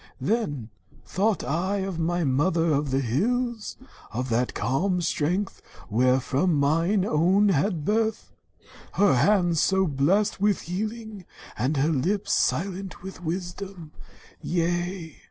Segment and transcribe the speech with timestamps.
[0.19, 0.71] "Then
[1.05, 3.77] thought I of my mother of the hills,
[4.11, 8.33] Of that calm strength wheref rom mine own had birth,
[8.93, 11.25] Her hands so blest with healing,
[11.55, 13.91] and her lips Silent with wisdom.
[14.41, 15.19] Yea